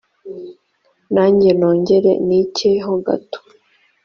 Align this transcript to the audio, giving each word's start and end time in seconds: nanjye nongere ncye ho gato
nanjye 1.13 1.49
nongere 1.59 2.11
ncye 2.27 2.71
ho 2.83 2.93
gato 3.05 3.39